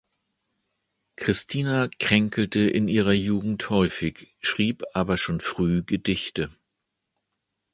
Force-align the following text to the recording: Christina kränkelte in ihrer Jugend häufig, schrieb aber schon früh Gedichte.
Christina 1.15 1.87
kränkelte 1.99 2.61
in 2.61 2.87
ihrer 2.87 3.11
Jugend 3.11 3.69
häufig, 3.69 4.35
schrieb 4.39 4.81
aber 4.95 5.15
schon 5.15 5.39
früh 5.39 5.83
Gedichte. 5.83 6.49